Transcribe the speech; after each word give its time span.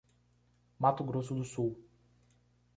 Mato 0.79 1.03
Grosso 1.05 1.35
do 1.35 1.43
Sul 1.43 1.75